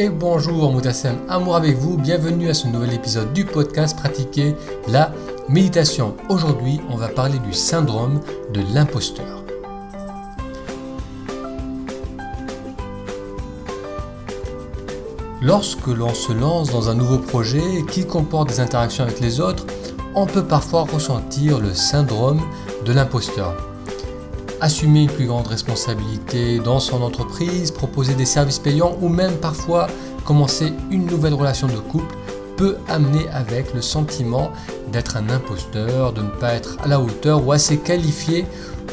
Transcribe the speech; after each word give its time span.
et 0.00 0.08
bonjour 0.08 0.72
Moutassem, 0.72 1.18
amour 1.28 1.56
avec 1.56 1.76
vous, 1.76 1.98
bienvenue 1.98 2.48
à 2.48 2.54
ce 2.54 2.66
nouvel 2.66 2.94
épisode 2.94 3.34
du 3.34 3.44
podcast 3.44 3.94
Pratiquer 3.98 4.56
la 4.88 5.12
méditation. 5.46 6.16
Aujourd'hui, 6.30 6.80
on 6.88 6.96
va 6.96 7.08
parler 7.08 7.38
du 7.38 7.52
syndrome 7.52 8.22
de 8.54 8.62
l'imposteur. 8.72 9.44
Lorsque 15.42 15.86
l'on 15.86 16.14
se 16.14 16.32
lance 16.32 16.70
dans 16.70 16.88
un 16.88 16.94
nouveau 16.94 17.18
projet 17.18 17.84
qui 17.90 18.06
comporte 18.06 18.48
des 18.48 18.60
interactions 18.60 19.04
avec 19.04 19.20
les 19.20 19.38
autres, 19.38 19.66
on 20.14 20.24
peut 20.24 20.46
parfois 20.46 20.84
ressentir 20.84 21.60
le 21.60 21.74
syndrome 21.74 22.40
de 22.86 22.92
l'imposteur 22.94 23.69
assumer 24.60 25.02
une 25.02 25.10
plus 25.10 25.26
grande 25.26 25.46
responsabilité 25.46 26.58
dans 26.58 26.80
son 26.80 27.02
entreprise, 27.02 27.70
proposer 27.70 28.14
des 28.14 28.24
services 28.24 28.58
payants 28.58 28.96
ou 29.00 29.08
même 29.08 29.36
parfois 29.36 29.86
commencer 30.24 30.72
une 30.90 31.06
nouvelle 31.06 31.34
relation 31.34 31.66
de 31.66 31.76
couple 31.76 32.14
peut 32.56 32.76
amener 32.88 33.28
avec 33.30 33.72
le 33.72 33.80
sentiment 33.80 34.52
d'être 34.92 35.16
un 35.16 35.30
imposteur, 35.30 36.12
de 36.12 36.22
ne 36.22 36.28
pas 36.28 36.52
être 36.52 36.76
à 36.84 36.88
la 36.88 37.00
hauteur 37.00 37.46
ou 37.46 37.52
assez 37.52 37.78
qualifié 37.78 38.44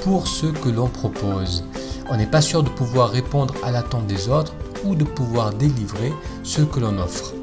pour 0.04 0.28
ce 0.28 0.46
que 0.48 0.70
l'on 0.70 0.88
propose. 0.88 1.66
On 2.10 2.16
n'est 2.16 2.26
pas 2.26 2.42
sûr 2.42 2.64
de 2.64 2.70
pouvoir 2.70 3.10
répondre 3.10 3.54
à 3.64 3.72
l'attente 3.72 4.08
des 4.08 4.30
autres 4.30 4.54
ou 4.86 4.96
de 4.96 5.04
pouvoir 5.04 5.54
délivrer 5.54 6.14
ce 6.44 6.62
que 6.62 6.80
l'on 6.80 6.98
offre. 6.98 7.34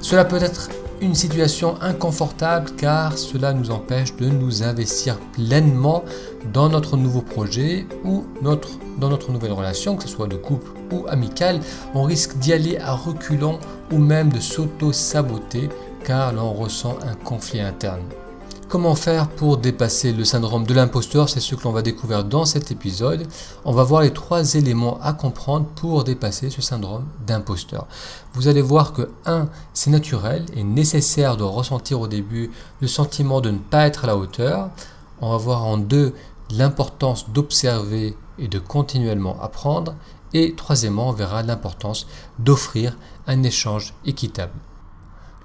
Cela 0.00 0.24
peut 0.24 0.42
être 0.42 0.70
une 1.02 1.16
situation 1.16 1.74
inconfortable 1.82 2.70
car 2.76 3.18
cela 3.18 3.52
nous 3.52 3.72
empêche 3.72 4.14
de 4.16 4.28
nous 4.28 4.62
investir 4.62 5.18
pleinement 5.32 6.04
dans 6.52 6.68
notre 6.68 6.96
nouveau 6.96 7.22
projet 7.22 7.86
ou 8.04 8.24
notre, 8.40 8.78
dans 8.98 9.08
notre 9.08 9.32
nouvelle 9.32 9.52
relation, 9.52 9.96
que 9.96 10.04
ce 10.04 10.08
soit 10.08 10.28
de 10.28 10.36
couple 10.36 10.70
ou 10.92 11.04
amicale. 11.08 11.58
On 11.94 12.04
risque 12.04 12.38
d'y 12.38 12.52
aller 12.52 12.78
à 12.78 12.92
reculons 12.92 13.58
ou 13.90 13.98
même 13.98 14.30
de 14.30 14.38
s'auto-saboter 14.38 15.68
car 16.04 16.32
l'on 16.32 16.52
ressent 16.52 16.96
un 17.04 17.14
conflit 17.16 17.60
interne. 17.60 18.02
Comment 18.72 18.94
faire 18.94 19.28
pour 19.28 19.58
dépasser 19.58 20.14
le 20.14 20.24
syndrome 20.24 20.64
de 20.64 20.72
l'imposteur? 20.72 21.28
C'est 21.28 21.40
ce 21.40 21.54
que 21.54 21.62
l'on 21.64 21.72
va 21.72 21.82
découvrir 21.82 22.24
dans 22.24 22.46
cet 22.46 22.70
épisode. 22.70 23.26
On 23.66 23.72
va 23.74 23.82
voir 23.82 24.00
les 24.00 24.14
trois 24.14 24.54
éléments 24.54 24.98
à 25.02 25.12
comprendre 25.12 25.66
pour 25.74 26.04
dépasser 26.04 26.48
ce 26.48 26.62
syndrome 26.62 27.04
d'imposteur. 27.26 27.86
Vous 28.32 28.48
allez 28.48 28.62
voir 28.62 28.94
que 28.94 29.10
1. 29.26 29.50
C'est 29.74 29.90
naturel 29.90 30.46
et 30.54 30.64
nécessaire 30.64 31.36
de 31.36 31.42
ressentir 31.42 32.00
au 32.00 32.08
début 32.08 32.50
le 32.80 32.88
sentiment 32.88 33.42
de 33.42 33.50
ne 33.50 33.58
pas 33.58 33.86
être 33.86 34.04
à 34.04 34.06
la 34.06 34.16
hauteur. 34.16 34.70
On 35.20 35.32
va 35.32 35.36
voir 35.36 35.66
en 35.66 35.76
2 35.76 36.14
l'importance 36.52 37.28
d'observer 37.28 38.16
et 38.38 38.48
de 38.48 38.58
continuellement 38.58 39.36
apprendre. 39.42 39.96
Et 40.32 40.54
troisièmement, 40.56 41.10
on 41.10 41.12
verra 41.12 41.42
l'importance 41.42 42.06
d'offrir 42.38 42.96
un 43.26 43.42
échange 43.42 43.92
équitable. 44.06 44.54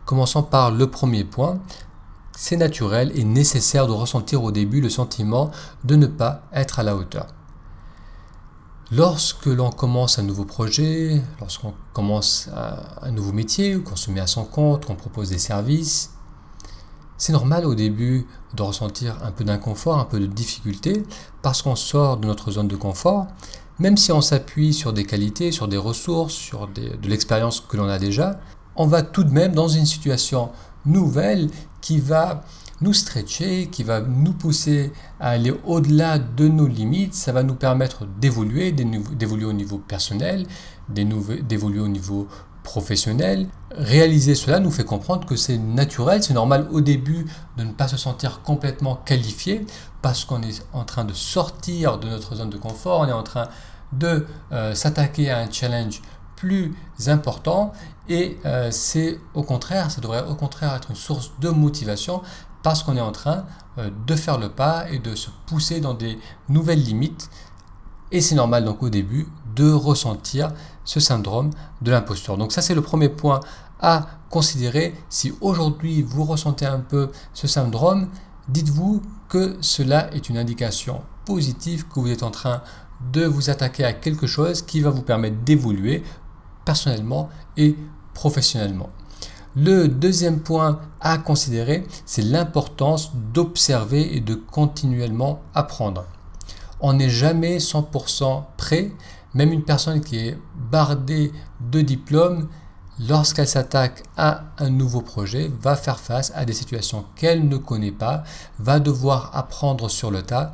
Commençons 0.06 0.44
par 0.44 0.72
le 0.72 0.88
premier 0.88 1.26
point, 1.26 1.60
c'est 2.40 2.56
naturel 2.56 3.12
et 3.16 3.24
nécessaire 3.24 3.88
de 3.88 3.94
ressentir 3.94 4.44
au 4.44 4.52
début 4.52 4.80
le 4.80 4.92
sentiment 4.92 5.50
de 5.84 5.96
ne 5.96 6.06
pas 6.06 6.44
être 6.54 6.78
à 6.78 6.84
la 6.84 6.96
hauteur. 6.96 7.26
Lorsque 8.92 9.48
l'on 9.48 9.72
commence 9.72 10.20
un 10.20 10.22
nouveau 10.22 10.46
projet, 10.46 11.20
lorsqu'on 11.40 11.74
commence 11.94 12.48
un 13.02 13.10
nouveau 13.10 13.32
métier, 13.32 13.80
qu'on 13.80 13.96
se 13.96 14.12
met 14.12 14.20
à 14.20 14.28
son 14.28 14.46
compte, 14.46 14.86
qu'on 14.86 14.94
propose 14.96 15.32
des 15.32 15.40
services, 15.40 16.12
c'est 17.18 17.34
normal 17.34 17.66
au 17.66 17.74
début 17.74 18.28
de 18.54 18.62
ressentir 18.62 19.18
un 19.24 19.32
peu 19.32 19.44
d'inconfort, 19.44 19.98
un 19.98 20.06
peu 20.06 20.20
de 20.20 20.28
difficulté, 20.28 21.02
parce 21.42 21.64
qu'on 21.64 21.76
sort 21.76 22.18
de 22.18 22.28
notre 22.28 22.52
zone 22.52 22.68
de 22.68 22.76
confort, 22.76 23.26
même 23.80 23.98
si 23.98 24.12
on 24.12 24.22
s'appuie 24.22 24.76
sur 24.76 24.94
des 24.94 25.06
qualités, 25.06 25.52
sur 25.52 25.68
des 25.68 25.78
ressources, 25.78 26.36
sur 26.36 26.68
de 26.68 27.08
l'expérience 27.10 27.62
que 27.62 27.78
l'on 27.78 27.90
a 27.90 27.98
déjà, 27.98 28.40
on 28.78 28.86
va 28.86 29.02
tout 29.02 29.24
de 29.24 29.32
même 29.32 29.54
dans 29.54 29.68
une 29.68 29.88
situation 29.88 30.52
nouvelle 30.86 31.50
qui 31.82 32.00
va 32.00 32.44
nous 32.82 32.94
stretcher, 32.94 33.68
qui 33.72 33.84
va 33.84 34.02
nous 34.02 34.34
pousser 34.34 34.92
à 35.20 35.30
aller 35.30 35.54
au-delà 35.66 36.20
de 36.20 36.48
nos 36.48 36.68
limites. 36.68 37.14
Ça 37.14 37.32
va 37.32 37.44
nous 37.44 37.56
permettre 37.56 38.06
d'évoluer, 38.06 38.72
d'évoluer 38.72 39.46
au 39.46 39.54
niveau 39.54 39.78
personnel, 39.78 40.46
d'évoluer 40.90 41.80
au 41.80 41.88
niveau 41.88 42.28
professionnel. 42.64 43.48
Réaliser 43.72 44.36
cela 44.36 44.60
nous 44.60 44.72
fait 44.72 44.84
comprendre 44.84 45.26
que 45.26 45.36
c'est 45.36 45.58
naturel, 45.58 46.22
c'est 46.22 46.34
normal 46.34 46.68
au 46.72 46.82
début 46.82 47.26
de 47.58 47.64
ne 47.64 47.72
pas 47.72 47.88
se 47.88 47.98
sentir 47.98 48.42
complètement 48.42 48.96
qualifié 48.96 49.66
parce 50.02 50.26
qu'on 50.26 50.42
est 50.42 50.66
en 50.74 50.84
train 50.84 51.06
de 51.06 51.14
sortir 51.14 51.98
de 51.98 52.10
notre 52.10 52.36
zone 52.36 52.50
de 52.50 52.58
confort, 52.58 53.00
on 53.02 53.08
est 53.08 53.14
en 53.14 53.24
train 53.24 53.48
de 53.94 54.26
euh, 54.52 54.74
s'attaquer 54.74 55.32
à 55.32 55.40
un 55.40 55.50
challenge 55.50 56.02
plus 56.38 56.74
important 57.08 57.74
et 58.08 58.38
euh, 58.46 58.70
c'est 58.72 59.20
au 59.34 59.44
contraire, 59.44 59.92
ça 59.92 60.00
devrait 60.00 60.24
au 60.30 60.36
contraire 60.36 60.74
être 60.76 60.92
une 60.92 60.96
source 60.96 61.32
de 61.42 61.50
motivation 61.50 62.22
parce 62.64 62.84
qu'on 62.84 62.96
est 62.96 63.02
en 63.02 63.12
train 63.12 63.46
euh, 63.78 63.90
de 64.06 64.16
faire 64.16 64.38
le 64.38 64.50
pas 64.50 64.90
et 64.90 65.00
de 65.00 65.16
se 65.16 65.30
pousser 65.46 65.82
dans 65.82 65.94
des 65.94 66.18
nouvelles 66.48 66.82
limites. 66.82 67.30
Et 68.12 68.22
c'est 68.22 68.36
normal 68.36 68.64
donc 68.64 68.82
au 68.82 68.90
début 68.90 69.28
de 69.56 69.70
ressentir 69.72 70.52
ce 70.86 71.02
syndrome 71.02 71.50
de 71.82 71.92
l'imposture. 71.92 72.38
Donc 72.38 72.54
ça 72.54 72.62
c'est 72.62 72.76
le 72.76 72.82
premier 72.82 73.10
point 73.10 73.42
à 73.82 74.08
considérer. 74.30 74.96
Si 75.10 75.34
aujourd'hui 75.42 76.02
vous 76.02 76.24
ressentez 76.24 76.66
un 76.66 76.80
peu 76.80 77.12
ce 77.34 77.48
syndrome, 77.48 78.08
dites-vous 78.48 79.02
que 79.28 79.58
cela 79.60 80.14
est 80.14 80.30
une 80.30 80.38
indication 80.38 81.02
positive 81.26 81.88
que 81.90 82.00
vous 82.00 82.10
êtes 82.10 82.24
en 82.24 82.32
train 82.32 82.62
de 83.12 83.26
vous 83.26 83.50
attaquer 83.50 83.84
à 83.84 83.94
quelque 83.94 84.28
chose 84.28 84.62
qui 84.62 84.80
va 84.82 84.90
vous 84.90 85.02
permettre 85.02 85.38
d'évoluer 85.44 86.04
personnellement 86.68 87.30
et 87.56 87.78
professionnellement. 88.14 88.90
Le 89.56 89.88
deuxième 89.88 90.42
point 90.42 90.82
à 91.00 91.18
considérer, 91.18 91.88
c'est 92.06 92.22
l'importance 92.22 93.12
d'observer 93.34 94.18
et 94.18 94.20
de 94.20 94.36
continuellement 94.36 95.40
apprendre. 95.56 96.04
On 96.82 96.92
n'est 96.92 97.10
jamais 97.10 97.60
100% 97.60 98.44
prêt, 98.58 98.92
même 99.34 99.54
une 99.54 99.64
personne 99.64 100.02
qui 100.02 100.18
est 100.18 100.38
bardée 100.70 101.32
de 101.72 101.80
diplômes, 101.80 102.50
lorsqu'elle 103.00 103.48
s'attaque 103.48 104.04
à 104.18 104.44
un 104.58 104.70
nouveau 104.70 105.02
projet, 105.02 105.50
va 105.62 105.78
faire 105.78 106.00
face 106.00 106.34
à 106.36 106.44
des 106.44 106.54
situations 106.54 107.06
qu'elle 107.16 107.48
ne 107.48 107.58
connaît 107.58 107.94
pas, 107.94 108.24
va 108.60 108.82
devoir 108.82 109.32
apprendre 109.34 109.90
sur 109.90 110.12
le 110.12 110.22
tas 110.22 110.54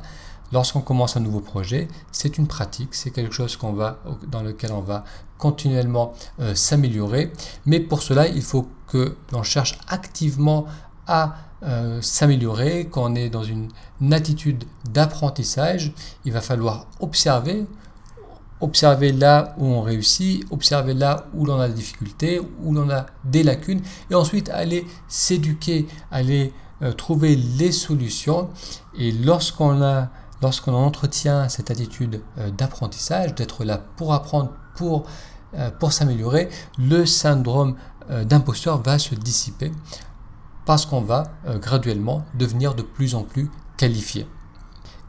lorsqu'on 0.54 0.80
commence 0.80 1.16
un 1.16 1.20
nouveau 1.20 1.40
projet, 1.40 1.88
c'est 2.12 2.38
une 2.38 2.46
pratique, 2.46 2.94
c'est 2.94 3.10
quelque 3.10 3.34
chose 3.34 3.56
qu'on 3.56 3.72
va, 3.72 3.98
dans 4.28 4.40
lequel 4.40 4.70
on 4.72 4.80
va 4.80 5.04
continuellement 5.36 6.14
euh, 6.40 6.54
s'améliorer. 6.54 7.32
Mais 7.66 7.80
pour 7.80 8.02
cela, 8.02 8.28
il 8.28 8.40
faut 8.40 8.68
que 8.86 9.16
l'on 9.32 9.42
cherche 9.42 9.76
activement 9.88 10.66
à 11.08 11.34
euh, 11.64 12.00
s'améliorer, 12.00 12.86
qu'on 12.86 13.16
est 13.16 13.30
dans 13.30 13.42
une, 13.42 13.68
attitude 14.12 14.62
d'apprentissage. 14.88 15.92
Il 16.24 16.32
va 16.32 16.40
falloir 16.40 16.86
observer, 17.00 17.66
observer 18.60 19.10
là 19.10 19.56
où 19.58 19.66
on 19.66 19.82
réussit, 19.82 20.44
observer 20.52 20.94
là 20.94 21.26
où 21.34 21.46
l'on 21.46 21.58
a 21.58 21.66
des 21.66 21.74
difficultés, 21.74 22.40
où 22.62 22.72
l'on 22.72 22.90
a 22.90 23.06
des 23.24 23.42
lacunes, 23.42 23.82
et 24.08 24.14
ensuite 24.14 24.50
aller 24.50 24.86
s'éduquer, 25.08 25.88
aller 26.12 26.52
euh, 26.82 26.92
trouver 26.92 27.34
les 27.34 27.72
solutions. 27.72 28.50
Et 28.96 29.10
lorsqu'on 29.10 29.82
a 29.82 30.10
lorsqu'on 30.44 30.74
entretient 30.74 31.48
cette 31.48 31.70
attitude 31.70 32.20
euh, 32.36 32.50
d'apprentissage, 32.50 33.34
d'être 33.34 33.64
là 33.64 33.80
pour 33.96 34.12
apprendre, 34.12 34.52
pour, 34.76 35.06
euh, 35.54 35.70
s'améliorer, 35.90 36.50
le 36.78 37.06
syndrome 37.06 37.76
euh, 38.10 38.24
d'imposteur 38.24 38.82
va 38.82 38.98
se 38.98 39.14
dissiper 39.14 39.72
parce 40.66 40.86
qu'on 40.86 41.02
va 41.02 41.24
graduellement 41.60 42.24
devenir 42.34 42.74
de 42.74 42.82
plus 42.82 43.14
en 43.14 43.22
plus 43.22 43.50
qualifié. 43.76 44.26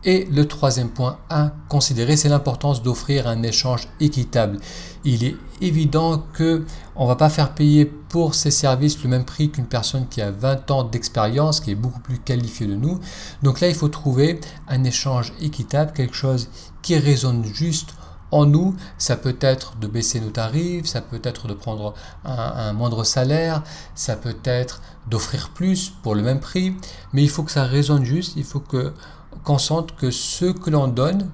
Et 0.07 0.25
le 0.25 0.47
troisième 0.47 0.89
point 0.89 1.17
à 1.29 1.51
considérer, 1.67 2.15
c'est 2.15 2.29
l'importance 2.29 2.83
d'offrir 2.83 3.27
un 3.27 3.41
échange 3.41 3.87
équitable. 3.99 4.59
Il 5.03 5.23
est 5.23 5.35
évident 5.61 6.23
que 6.33 6.63
on 6.95 7.07
va 7.07 7.15
pas 7.15 7.29
faire 7.29 7.55
payer 7.55 7.85
pour 7.85 8.35
ces 8.35 8.51
services 8.51 9.01
le 9.03 9.09
même 9.09 9.25
prix 9.25 9.49
qu'une 9.49 9.65
personne 9.65 10.07
qui 10.07 10.21
a 10.21 10.29
20 10.29 10.69
ans 10.69 10.83
d'expérience, 10.83 11.59
qui 11.59 11.71
est 11.71 11.75
beaucoup 11.75 11.99
plus 11.99 12.19
qualifiée 12.19 12.67
de 12.67 12.75
nous. 12.75 12.99
Donc 13.41 13.61
là, 13.61 13.67
il 13.67 13.73
faut 13.73 13.89
trouver 13.89 14.39
un 14.67 14.83
échange 14.83 15.33
équitable, 15.41 15.91
quelque 15.91 16.15
chose 16.15 16.49
qui 16.83 16.95
résonne 16.99 17.43
juste 17.43 17.95
en 18.31 18.45
nous, 18.45 18.75
ça 18.97 19.15
peut 19.15 19.37
être 19.39 19.77
de 19.77 19.87
baisser 19.87 20.19
nos 20.19 20.29
tarifs, 20.29 20.87
ça 20.87 21.01
peut 21.01 21.21
être 21.23 21.47
de 21.47 21.53
prendre 21.53 21.93
un, 22.25 22.73
moindre 22.73 23.03
salaire, 23.03 23.63
ça 23.93 24.15
peut 24.15 24.37
être 24.43 24.81
d'offrir 25.07 25.49
plus 25.49 25.93
pour 26.03 26.15
le 26.15 26.21
même 26.21 26.39
prix, 26.39 26.75
mais 27.13 27.23
il 27.23 27.29
faut 27.29 27.43
que 27.43 27.51
ça 27.51 27.63
résonne 27.63 28.03
juste, 28.03 28.33
il 28.35 28.43
faut 28.43 28.59
que 28.59 28.93
qu'on 29.43 29.57
sente 29.57 29.95
que 29.95 30.11
ce 30.11 30.45
que 30.45 30.69
l'on 30.69 30.87
donne 30.87 31.29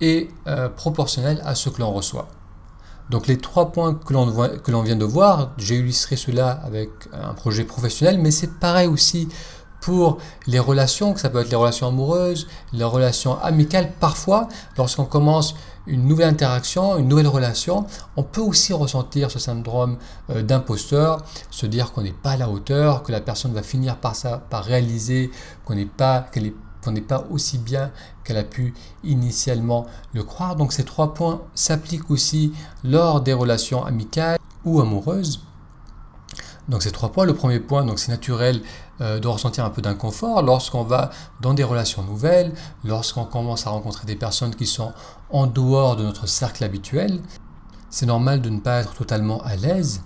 est 0.00 0.28
euh, 0.46 0.68
proportionnel 0.68 1.40
à 1.44 1.54
ce 1.54 1.68
que 1.68 1.80
l'on 1.80 1.92
reçoit. 1.92 2.28
Donc 3.10 3.26
les 3.26 3.38
trois 3.38 3.72
points 3.72 3.94
que 3.94 4.12
l'on 4.12 4.82
vient 4.82 4.96
de 4.96 5.04
voir, 5.04 5.52
j'ai 5.58 5.76
illustré 5.76 6.16
cela 6.16 6.50
avec 6.50 6.90
un 7.12 7.34
projet 7.34 7.64
professionnel, 7.64 8.18
mais 8.18 8.30
c'est 8.30 8.58
pareil 8.58 8.86
aussi 8.86 9.28
pour 9.82 10.18
les 10.46 10.60
relations, 10.60 11.12
que 11.12 11.20
ça 11.20 11.28
peut 11.28 11.40
être 11.40 11.50
les 11.50 11.56
relations 11.56 11.88
amoureuses, 11.88 12.46
les 12.72 12.84
relations 12.84 13.38
amicales. 13.42 13.92
Parfois, 14.00 14.48
lorsqu'on 14.78 15.04
commence 15.04 15.54
une 15.88 16.06
nouvelle 16.06 16.28
interaction, 16.28 16.96
une 16.96 17.08
nouvelle 17.08 17.26
relation, 17.26 17.84
on 18.16 18.22
peut 18.22 18.40
aussi 18.40 18.72
ressentir 18.72 19.30
ce 19.32 19.40
syndrome 19.40 19.98
euh, 20.30 20.42
d'imposteur, 20.42 21.24
se 21.50 21.66
dire 21.66 21.92
qu'on 21.92 22.02
n'est 22.02 22.12
pas 22.12 22.32
à 22.32 22.36
la 22.36 22.48
hauteur, 22.48 23.02
que 23.02 23.10
la 23.10 23.20
personne 23.20 23.52
va 23.52 23.62
finir 23.62 23.96
par, 23.96 24.14
ça, 24.14 24.38
par 24.48 24.64
réaliser 24.64 25.32
qu'on 25.64 25.74
n'est 25.74 25.84
pas, 25.84 26.26
qu'on 26.84 26.92
n'est 26.92 27.00
pas 27.00 27.24
aussi 27.30 27.58
bien 27.58 27.90
qu'elle 28.22 28.36
a 28.36 28.44
pu 28.44 28.74
initialement 29.02 29.86
le 30.14 30.22
croire. 30.22 30.54
Donc 30.54 30.72
ces 30.72 30.84
trois 30.84 31.12
points 31.12 31.42
s'appliquent 31.56 32.12
aussi 32.12 32.52
lors 32.84 33.20
des 33.20 33.32
relations 33.32 33.84
amicales 33.84 34.38
ou 34.64 34.80
amoureuses. 34.80 35.40
Donc 36.68 36.82
ces 36.82 36.92
trois 36.92 37.10
points. 37.10 37.24
Le 37.24 37.34
premier 37.34 37.60
point, 37.60 37.84
donc 37.84 37.98
c'est 37.98 38.12
naturel 38.12 38.62
de 39.02 39.26
ressentir 39.26 39.64
un 39.64 39.70
peu 39.70 39.82
d'inconfort 39.82 40.42
lorsqu'on 40.42 40.84
va 40.84 41.10
dans 41.40 41.54
des 41.54 41.64
relations 41.64 42.02
nouvelles, 42.02 42.54
lorsqu'on 42.84 43.24
commence 43.24 43.66
à 43.66 43.70
rencontrer 43.70 44.06
des 44.06 44.16
personnes 44.16 44.54
qui 44.54 44.66
sont 44.66 44.92
en 45.30 45.46
dehors 45.46 45.96
de 45.96 46.04
notre 46.04 46.26
cercle 46.26 46.62
habituel. 46.64 47.20
C'est 47.90 48.06
normal 48.06 48.40
de 48.40 48.48
ne 48.48 48.60
pas 48.60 48.80
être 48.80 48.94
totalement 48.94 49.42
à 49.42 49.56
l'aise. 49.56 50.02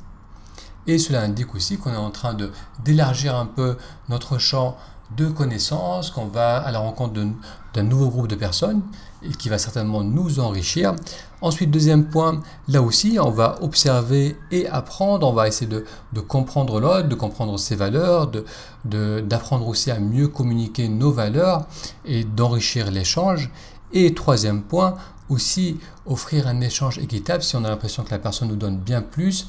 Et 0.86 0.98
cela 0.98 1.22
indique 1.22 1.54
aussi 1.54 1.78
qu'on 1.78 1.92
est 1.92 1.96
en 1.96 2.10
train 2.10 2.36
d'élargir 2.84 3.36
un 3.36 3.46
peu 3.46 3.76
notre 4.08 4.38
champ 4.38 4.76
de 5.16 5.26
connaissances, 5.26 6.10
qu'on 6.10 6.26
va 6.26 6.58
à 6.58 6.70
la 6.70 6.78
rencontre 6.78 7.14
d'un 7.74 7.82
nouveau 7.82 8.08
groupe 8.08 8.28
de 8.28 8.34
personnes 8.34 8.82
et 9.22 9.30
qui 9.30 9.48
va 9.48 9.58
certainement 9.58 10.02
nous 10.02 10.40
enrichir. 10.40 10.94
Ensuite, 11.40 11.70
deuxième 11.70 12.06
point, 12.06 12.40
là 12.68 12.82
aussi, 12.82 13.18
on 13.20 13.30
va 13.30 13.56
observer 13.62 14.36
et 14.50 14.66
apprendre, 14.68 15.28
on 15.28 15.32
va 15.32 15.48
essayer 15.48 15.70
de, 15.70 16.20
comprendre 16.20 16.80
l'autre, 16.80 17.08
de 17.08 17.14
comprendre 17.14 17.58
ses 17.58 17.76
valeurs, 17.76 18.30
d'apprendre 18.84 19.64
de, 19.64 19.70
aussi 19.70 19.90
à 19.90 20.00
mieux 20.00 20.28
communiquer 20.28 20.88
nos 20.88 21.12
valeurs 21.12 21.66
et 22.04 22.24
d'enrichir 22.24 22.90
l'échange. 22.90 23.50
Et 23.92 24.14
troisième 24.14 24.62
point, 24.62 24.96
aussi 25.28 25.78
offrir 26.06 26.46
un 26.46 26.60
échange 26.60 26.98
équitable 26.98 27.42
si 27.42 27.56
on 27.56 27.64
a 27.64 27.68
l'impression 27.68 28.04
que 28.04 28.10
la 28.10 28.18
personne 28.18 28.48
nous 28.48 28.56
donne 28.56 28.78
bien 28.78 29.02
plus. 29.02 29.46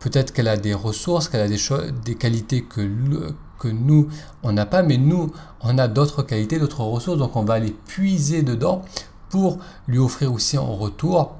Peut-être 0.00 0.32
qu'elle 0.32 0.48
a 0.48 0.56
des 0.56 0.74
ressources, 0.74 1.28
qu'elle 1.28 1.40
a 1.40 1.48
des, 1.48 1.58
des 2.04 2.14
qualités 2.14 2.62
que, 2.62 2.80
que 3.58 3.68
nous, 3.68 4.08
on 4.42 4.52
n'a 4.52 4.66
pas, 4.66 4.82
mais 4.82 4.98
nous, 4.98 5.32
on 5.60 5.78
a 5.78 5.88
d'autres 5.88 6.22
qualités, 6.22 6.58
d'autres 6.58 6.82
ressources, 6.82 7.18
donc 7.18 7.36
on 7.36 7.44
va 7.44 7.54
aller 7.54 7.74
puiser 7.86 8.42
dedans 8.42 8.82
pour 9.28 9.58
lui 9.88 9.98
offrir 9.98 10.32
aussi 10.32 10.58
en 10.58 10.74
retour 10.74 11.36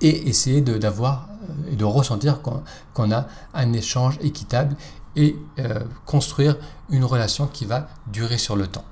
et 0.00 0.28
essayer 0.28 0.60
d'avoir 0.60 1.28
euh, 1.48 1.72
et 1.72 1.76
de 1.76 1.84
ressentir 1.84 2.40
qu'on 2.42 3.12
a 3.12 3.26
un 3.54 3.72
échange 3.72 4.18
équitable 4.22 4.76
et 5.16 5.36
euh, 5.58 5.80
construire 6.06 6.56
une 6.90 7.04
relation 7.04 7.46
qui 7.46 7.64
va 7.64 7.88
durer 8.06 8.38
sur 8.38 8.56
le 8.56 8.66
temps. 8.66 8.84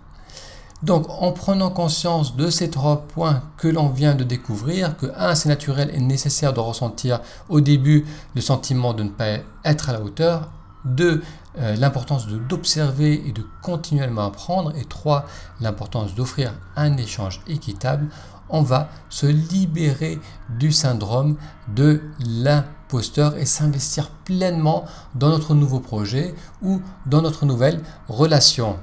Donc 0.83 1.06
en 1.11 1.33
prenant 1.33 1.71
conscience 1.71 2.37
de 2.37 2.49
ces 2.49 2.71
trois 2.71 3.03
points 3.03 3.43
que 3.59 3.69
l'on 3.69 3.91
vient 3.91 4.15
de 4.15 4.25
découvrir, 4.25 4.97
que 4.97 5.06
un, 5.17 5.35
c'est 5.35 5.49
naturel 5.50 5.91
et 5.93 6.00
nécessaire 6.00 6.55
de 6.55 6.61
ressentir 6.61 7.21
au 7.50 7.61
début 7.61 8.06
le 8.35 8.41
sentiment 8.41 8.94
de 8.94 9.03
ne 9.03 9.11
pas 9.11 9.38
être 9.65 9.91
à 9.91 9.93
la 9.93 10.00
hauteur, 10.00 10.49
deux, 10.85 11.23
euh, 11.59 11.77
l'importance 11.77 12.27
d'observer 12.27 13.23
et 13.27 13.32
de 13.32 13.44
continuellement 13.62 14.27
apprendre, 14.27 14.73
et 14.77 14.85
trois, 14.85 15.27
l'importance 15.61 16.15
d'offrir 16.15 16.55
un 16.77 16.97
échange 16.97 17.41
équitable, 17.47 18.09
on 18.49 18.62
va 18.62 18.88
se 19.09 19.27
libérer 19.27 20.19
du 20.59 20.73
syndrome 20.73 21.37
de 21.69 22.03
l'imposteur 22.19 23.37
et 23.37 23.47
s'investir 23.47 24.11
pleinement 24.25 24.85
dans 25.15 25.29
notre 25.29 25.55
nouveau 25.55 25.81
projet 25.81 26.35
ou 26.62 26.83
dans 27.06 27.23
notre 27.23 27.47
nouvelle 27.47 27.81
relation. 28.09 28.79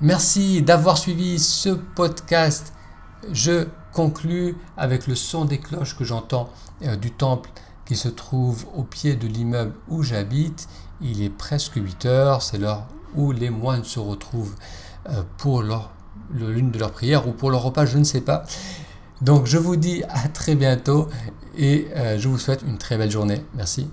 Merci 0.00 0.62
d'avoir 0.62 0.96
suivi 0.96 1.38
ce 1.38 1.70
podcast. 1.70 2.72
Je 3.32 3.66
conclus 3.92 4.56
avec 4.76 5.06
le 5.06 5.14
son 5.14 5.44
des 5.44 5.58
cloches 5.58 5.96
que 5.96 6.04
j'entends 6.04 6.48
euh, 6.82 6.96
du 6.96 7.10
temple 7.10 7.50
qui 7.90 7.96
se 7.96 8.06
trouve 8.06 8.66
au 8.76 8.84
pied 8.84 9.16
de 9.16 9.26
l'immeuble 9.26 9.72
où 9.88 10.04
j'habite. 10.04 10.68
Il 11.00 11.24
est 11.24 11.28
presque 11.28 11.72
8 11.74 12.06
heures, 12.06 12.40
c'est 12.40 12.56
l'heure 12.56 12.86
où 13.16 13.32
les 13.32 13.50
moines 13.50 13.82
se 13.82 13.98
retrouvent 13.98 14.54
euh, 15.08 15.24
pour 15.38 15.64
l'une 16.32 16.70
de 16.70 16.78
leurs 16.78 16.92
prières 16.92 17.26
ou 17.26 17.32
pour 17.32 17.50
leur 17.50 17.64
repas, 17.64 17.86
je 17.86 17.98
ne 17.98 18.04
sais 18.04 18.20
pas. 18.20 18.44
Donc 19.22 19.46
je 19.46 19.58
vous 19.58 19.74
dis 19.74 20.04
à 20.08 20.28
très 20.28 20.54
bientôt 20.54 21.08
et 21.58 21.88
euh, 21.96 22.16
je 22.16 22.28
vous 22.28 22.38
souhaite 22.38 22.62
une 22.62 22.78
très 22.78 22.96
belle 22.96 23.10
journée. 23.10 23.44
Merci. 23.56 23.90